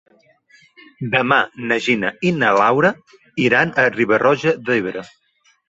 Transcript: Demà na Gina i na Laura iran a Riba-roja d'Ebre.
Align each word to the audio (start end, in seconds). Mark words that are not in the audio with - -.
Demà 1.15 1.37
na 1.73 1.77
Gina 1.89 2.11
i 2.29 2.33
na 2.39 2.51
Laura 2.61 2.93
iran 3.47 3.77
a 3.85 3.89
Riba-roja 3.95 4.59
d'Ebre. 4.67 5.09